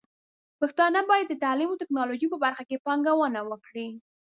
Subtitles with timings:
[0.59, 3.87] پښتانه بايد د تعليم او ټکنالوژۍ په برخه کې پانګونه وکړي.